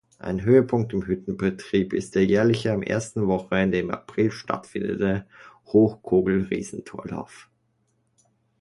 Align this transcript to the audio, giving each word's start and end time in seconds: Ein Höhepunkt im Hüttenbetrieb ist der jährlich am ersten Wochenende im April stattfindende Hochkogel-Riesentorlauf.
Ein 0.17 0.41
Höhepunkt 0.41 0.93
im 0.93 1.05
Hüttenbetrieb 1.05 1.93
ist 1.93 2.15
der 2.15 2.25
jährlich 2.25 2.67
am 2.71 2.81
ersten 2.81 3.27
Wochenende 3.27 3.77
im 3.77 3.91
April 3.91 4.31
stattfindende 4.31 5.27
Hochkogel-Riesentorlauf. 5.67 7.51